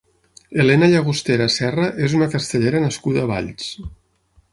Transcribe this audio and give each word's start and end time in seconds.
Helena 0.61 0.87
Llagostera 0.93 1.45
Serra 1.55 1.85
és 2.07 2.15
una 2.21 2.29
castellera 2.37 2.81
nascuda 2.87 3.23
a 3.27 3.29
Valls. 3.33 3.69